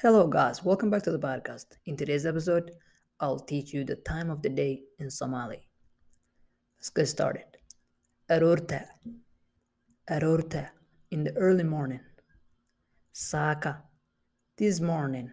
Hello, 0.00 0.28
guys. 0.28 0.62
Welcome 0.62 0.90
back 0.90 1.02
to 1.02 1.10
the 1.10 1.18
podcast. 1.18 1.76
In 1.86 1.96
today's 1.96 2.24
episode, 2.24 2.70
I'll 3.18 3.40
teach 3.40 3.74
you 3.74 3.82
the 3.82 3.96
time 3.96 4.30
of 4.30 4.42
the 4.42 4.48
day 4.48 4.82
in 5.00 5.10
Somali. 5.10 5.68
Let's 6.78 6.90
get 6.90 7.06
started. 7.06 7.46
Aroorta. 8.30 8.84
Aroorta. 10.08 10.68
In 11.10 11.24
the 11.24 11.36
early 11.36 11.64
morning. 11.64 11.98
Saka. 13.10 13.82
This 14.56 14.80
morning. 14.80 15.32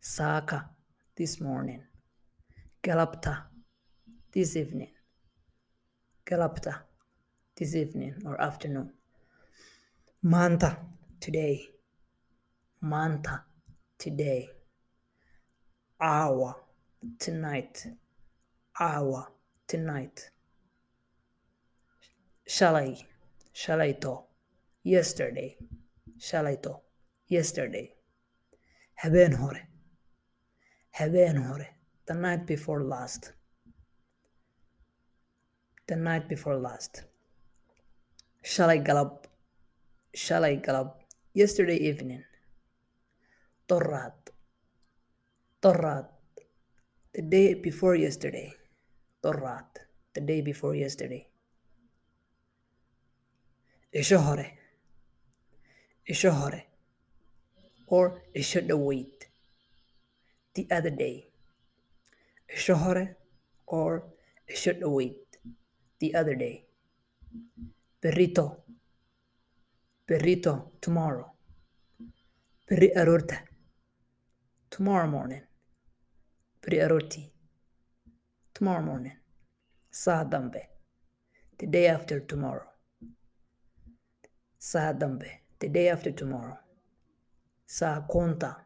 Saka. 0.00 0.68
This 1.16 1.40
morning. 1.40 1.84
Galapta. 2.82 3.44
This 4.32 4.56
evening. 4.56 4.90
Galapta. 6.28 6.80
This 7.56 7.76
evening 7.76 8.16
or 8.24 8.40
afternoon. 8.40 8.92
Manta. 10.20 10.78
Today. 11.20 11.75
Manta. 12.88 13.42
Today. 13.98 14.48
Hour. 16.00 16.54
Tonight. 17.18 17.86
Hour. 18.78 19.28
Tonight. 19.66 20.30
Shalay. 22.48 23.02
Shalayto. 23.54 24.24
Yesterday. 24.84 25.56
Shalayto. 26.18 26.80
Yesterday. 27.26 27.92
Habeen 29.02 29.34
hore. 29.34 29.68
Habeen 30.98 31.44
hore. 31.44 31.66
The 32.06 32.14
night 32.14 32.46
before 32.46 32.84
last. 32.84 33.32
The 35.88 35.96
night 35.96 36.28
before 36.28 36.56
last. 36.56 37.02
Shalay 38.44 38.84
galab. 38.86 39.24
Shalay 40.16 40.64
galab. 40.64 40.92
Yesterday 41.34 41.76
evening. 41.76 42.22
Torrat. 43.68 44.30
Torrat. 45.60 46.06
The 47.12 47.22
day 47.22 47.54
before 47.54 47.96
yesterday. 47.96 48.52
Torrat. 49.22 49.66
The 50.14 50.20
day 50.20 50.40
before 50.40 50.76
yesterday. 50.76 51.26
Isho 53.92 54.18
hore. 54.22 54.46
Isho 56.08 56.30
hore. 56.30 56.62
Or 57.88 58.22
isho 58.36 58.62
wait. 58.78 59.26
The 60.54 60.68
other 60.70 60.90
day. 60.90 61.28
Isho 62.54 62.74
hore. 62.74 63.16
Or 63.66 64.04
isho 64.48 64.78
wait. 64.82 65.38
The 65.98 66.14
other 66.14 66.36
day. 66.36 66.66
Perrito. 68.00 68.62
Perrito. 70.06 70.70
Tomorrow. 70.80 71.32
Perri 72.68 72.92
arorta. 72.94 73.55
Tomorrow 74.70 75.06
morning. 75.08 75.42
Arorti. 76.68 77.30
Tomorrow 78.54 78.82
morning. 78.82 79.16
Saa 79.90 80.24
dambe. 80.24 80.62
The 81.58 81.66
day 81.66 81.86
after 81.86 82.20
tomorrow. 82.20 82.66
Saa 84.58 84.92
dambe. 84.92 85.30
The 85.60 85.68
day 85.68 85.88
after 85.88 86.10
tomorrow. 86.10 86.58
Saa 87.66 88.00
conta. 88.08 88.56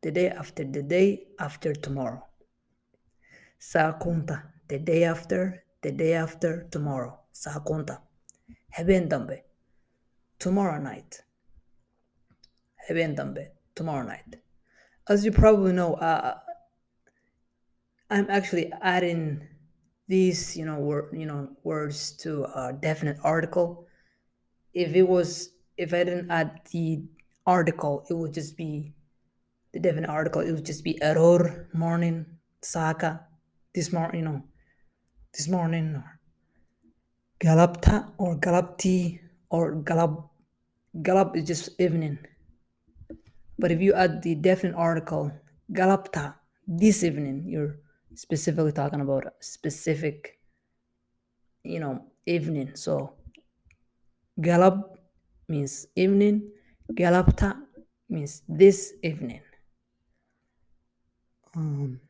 The 0.00 0.10
day 0.10 0.30
after 0.30 0.64
the 0.64 0.82
day 0.82 1.26
after 1.38 1.74
tomorrow. 1.74 2.26
Saa 3.58 3.98
conta. 3.98 4.42
The 4.68 4.78
day 4.78 5.04
after 5.04 5.64
the 5.82 5.92
day 5.92 6.14
after 6.14 6.68
tomorrow. 6.70 7.20
Saa 7.32 7.60
conta. 7.60 8.00
Habeen 8.78 9.08
dambe. 9.08 9.42
Tomorrow 10.38 10.80
night. 10.80 11.22
Habeen 12.88 13.14
dambe. 13.14 13.48
Tomorrow 13.74 14.06
night. 14.06 14.36
As 15.10 15.24
you 15.24 15.32
probably 15.32 15.72
know, 15.72 15.94
uh, 15.94 16.38
I'm 18.10 18.30
actually 18.30 18.72
adding 18.80 19.42
these, 20.06 20.56
you 20.56 20.64
know, 20.64 20.78
word, 20.78 21.10
you 21.12 21.26
know, 21.26 21.50
words 21.64 22.12
to 22.18 22.44
a 22.44 22.72
definite 22.72 23.16
article. 23.24 23.88
If 24.72 24.94
it 24.94 25.02
was, 25.02 25.50
if 25.76 25.92
I 25.92 26.04
didn't 26.04 26.30
add 26.30 26.60
the 26.70 27.02
article, 27.44 28.06
it 28.08 28.14
would 28.14 28.32
just 28.32 28.56
be 28.56 28.94
the 29.72 29.80
definite 29.80 30.08
article. 30.08 30.42
It 30.42 30.52
would 30.52 30.64
just 30.64 30.84
be 30.84 31.02
error 31.02 31.68
morning, 31.72 32.26
saka, 32.62 33.26
this 33.74 33.92
morning, 33.92 34.20
you 34.20 34.24
know, 34.26 34.44
this 35.34 35.48
morning, 35.48 35.96
or 35.96 36.20
galapta, 37.40 38.12
or 38.16 38.36
galapti, 38.38 39.18
or 39.50 39.74
galap. 39.74 40.28
Galap 41.02 41.34
is 41.34 41.48
just 41.48 41.80
evening. 41.80 42.18
But 43.60 43.70
if 43.70 43.82
you 43.82 43.92
add 43.92 44.22
the 44.22 44.34
definite 44.36 44.74
article, 44.74 45.30
galapta, 45.70 46.34
this 46.66 47.04
evening, 47.04 47.44
you're 47.46 47.76
specifically 48.14 48.72
talking 48.72 49.02
about 49.02 49.26
a 49.26 49.32
specific, 49.40 50.38
you 51.62 51.78
know, 51.78 52.06
evening. 52.24 52.70
So 52.74 53.12
galap 54.40 54.82
means 55.46 55.86
evening, 55.94 56.50
galapta 56.94 57.60
means 58.08 58.42
this 58.48 58.94
evening. 59.02 59.42
Um, 61.54 62.00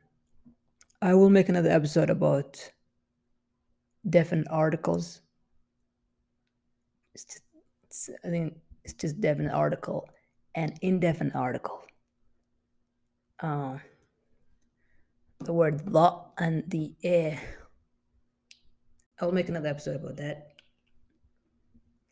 I 1.02 1.14
will 1.14 1.30
make 1.30 1.48
another 1.48 1.70
episode 1.70 2.10
about 2.10 2.70
definite 4.08 4.46
articles. 4.50 5.20
It's 7.12 7.24
just, 7.24 7.42
it's, 7.82 8.10
I 8.24 8.28
think 8.28 8.54
it's 8.84 8.94
just 8.94 9.20
definite 9.20 9.52
article 9.52 10.08
and 10.54 10.78
indefinite 10.82 11.34
article. 11.34 11.82
Uh, 13.40 13.78
the 15.40 15.52
word 15.52 15.86
the 15.86 16.12
and 16.38 16.64
the 16.70 16.94
air. 17.02 17.40
I 19.18 19.24
will 19.24 19.32
make 19.32 19.48
another 19.48 19.68
episode 19.68 19.96
about 19.96 20.16
that. 20.16 20.54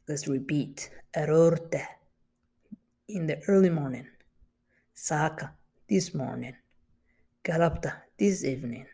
Let's 0.09 0.27
repeat. 0.27 0.91
Erorte. 1.15 1.85
In 3.09 3.27
the 3.27 3.43
early 3.49 3.71
morning. 3.71 4.07
Saka. 4.95 5.53
This 5.89 6.15
morning. 6.15 6.57
Galapta. 7.45 7.93
This 8.19 8.45
evening. 8.45 8.87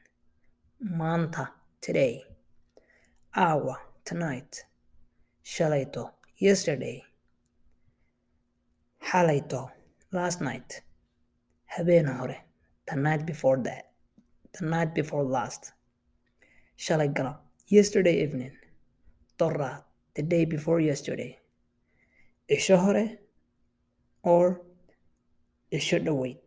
Manta. 0.81 1.51
Today. 1.81 2.25
Awa. 3.37 3.79
Tonight. 4.05 4.65
Shalaito. 5.45 6.11
Yesterday. 6.37 7.05
Halaito. 9.11 9.71
Last 10.13 10.41
night. 10.41 10.81
Habeen 11.77 12.07
hore. 12.17 12.37
The 12.89 12.97
night 12.97 13.27
before 13.27 13.59
that. 13.59 13.91
The 14.59 14.65
night 14.65 14.95
before 14.95 15.25
last. 15.25 15.73
Shalay 16.79 17.13
galap. 17.13 17.39
Yesterday 17.69 18.23
evening. 18.23 18.57
Torra. 19.39 19.85
The 20.15 20.23
day 20.23 20.47
before 20.47 20.81
yesterday. 20.81 21.39
Isho 22.51 22.79
hore. 22.79 23.19
Or 24.23 24.63
should 25.79 26.09
wait. 26.09 26.41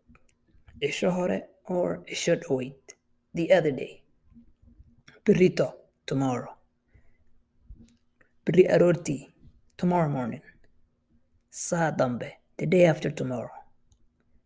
Isho 0.81 1.11
hore. 1.11 1.41
Or 1.65 2.03
should 2.11 2.43
wait. 2.49 2.95
The 3.35 3.53
other 3.53 3.71
day. 3.71 4.01
Perrito. 5.23 5.73
Tomorrow. 6.07 6.55
Perri 8.43 8.63
arorti. 8.63 9.27
Tomorrow 9.77 10.09
morning. 10.09 10.41
Saa 11.51 11.91
dambe. 11.91 12.31
The 12.57 12.65
day 12.65 12.85
after 12.85 13.11
tomorrow. 13.11 13.51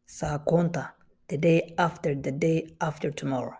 Saa 0.05 0.39
conta. 0.39 0.91
The 1.29 1.37
day 1.37 1.73
after 1.77 2.13
the 2.13 2.31
day 2.33 2.75
after 2.81 3.09
tomorrow. 3.09 3.55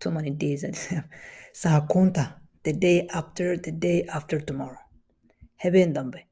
Too 0.00 0.10
many 0.10 0.30
days. 0.30 0.64
Saa 1.52 1.80
conta. 1.86 2.34
The 2.62 2.74
day 2.74 3.08
after 3.14 3.56
the 3.56 3.72
day 3.72 4.04
after 4.12 4.38
tomorrow. 4.38 4.78
Habeen 5.62 5.94
dambe. 5.94 6.24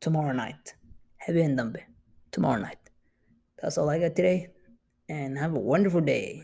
Tomorrow 0.00 0.32
night. 0.32 0.74
Habeen 1.26 1.56
dambe. 1.56 1.80
Tomorrow 2.30 2.60
night. 2.60 2.90
That's 3.62 3.78
all 3.78 3.88
I 3.88 4.00
got 4.00 4.14
today. 4.16 4.48
And 5.08 5.38
have 5.38 5.54
a 5.54 5.60
wonderful 5.60 6.02
day. 6.02 6.42